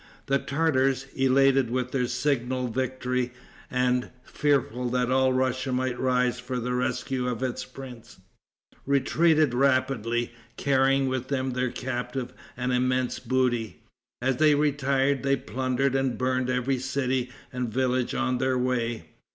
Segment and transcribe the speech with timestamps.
[0.25, 3.33] The Tartars, elated with their signal victory,
[3.69, 8.17] and fearful that all Russia might rise for the rescue of its prince,
[8.87, 13.83] retreated rapidly, carrying with them their captive and immense booty.
[14.23, 19.09] As they retired they plundered and burned every city and village on their way.